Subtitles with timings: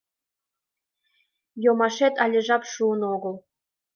[1.63, 3.35] —Йомашет але жап шуын огыл...